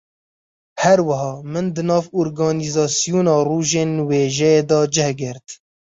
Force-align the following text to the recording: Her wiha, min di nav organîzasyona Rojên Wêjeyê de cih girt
Her 0.83 0.99
wiha, 1.09 1.33
min 1.51 1.65
di 1.75 1.83
nav 1.89 2.05
organîzasyona 2.21 3.35
Rojên 3.47 3.91
Wêjeyê 4.07 4.57
de 4.69 4.79
cih 4.93 5.11
girt 5.19 5.47